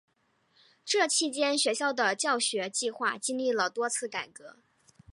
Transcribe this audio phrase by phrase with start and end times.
[0.83, 4.57] 这期间学校的教学计划经历了多次改革。